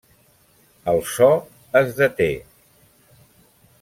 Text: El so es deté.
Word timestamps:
El 0.93 1.01
so 1.11 1.29
es 1.83 1.93
deté. 2.01 2.31